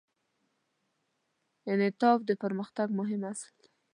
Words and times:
انعطاف 1.71 2.19
د 2.29 2.31
پرمختګ 2.43 2.87
مهم 2.99 3.21
اصل 3.31 3.51
دی. 3.61 3.67